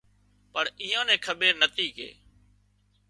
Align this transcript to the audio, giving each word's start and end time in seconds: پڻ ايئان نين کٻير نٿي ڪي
پڻ 0.53 0.65
ايئان 0.81 1.05
نين 1.09 1.19
کٻير 1.25 1.53
نٿي 1.61 1.87
ڪي 1.97 2.09